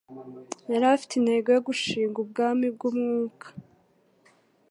[0.71, 3.47] yari afite intego yo gushinga ubwami bw'umwuka,